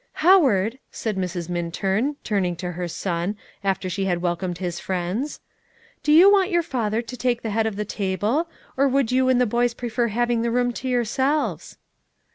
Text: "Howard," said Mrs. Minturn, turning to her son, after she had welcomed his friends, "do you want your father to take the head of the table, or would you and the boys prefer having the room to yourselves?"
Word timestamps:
"Howard," 0.25 0.79
said 0.89 1.15
Mrs. 1.15 1.47
Minturn, 1.47 2.15
turning 2.23 2.55
to 2.55 2.71
her 2.71 2.87
son, 2.87 3.37
after 3.63 3.87
she 3.87 4.05
had 4.05 4.19
welcomed 4.19 4.57
his 4.57 4.79
friends, 4.79 5.39
"do 6.01 6.11
you 6.11 6.31
want 6.31 6.49
your 6.49 6.63
father 6.63 7.03
to 7.03 7.15
take 7.15 7.43
the 7.43 7.51
head 7.51 7.67
of 7.67 7.75
the 7.75 7.85
table, 7.85 8.49
or 8.75 8.87
would 8.87 9.11
you 9.11 9.29
and 9.29 9.39
the 9.39 9.45
boys 9.45 9.75
prefer 9.75 10.07
having 10.07 10.41
the 10.41 10.49
room 10.49 10.73
to 10.73 10.87
yourselves?" 10.87 11.77